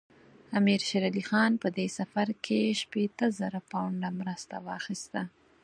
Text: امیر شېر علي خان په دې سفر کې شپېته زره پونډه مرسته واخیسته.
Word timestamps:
امیر 0.59 0.81
شېر 0.87 1.03
علي 1.09 1.23
خان 1.29 1.51
په 1.63 1.67
دې 1.77 1.87
سفر 1.97 2.27
کې 2.45 2.59
شپېته 2.81 3.25
زره 3.39 3.59
پونډه 3.69 4.09
مرسته 4.19 4.55
واخیسته. 4.67 5.21